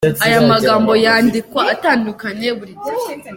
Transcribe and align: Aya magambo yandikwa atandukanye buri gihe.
Aya 0.25 0.39
magambo 0.51 0.91
yandikwa 1.05 1.61
atandukanye 1.73 2.47
buri 2.57 2.73
gihe. 2.83 3.03